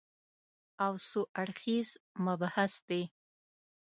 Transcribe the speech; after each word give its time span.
او 0.85 0.93
څو 1.07 1.19
اړخیز 1.41 1.89
مبحث 2.25 2.73
دی 2.87 3.03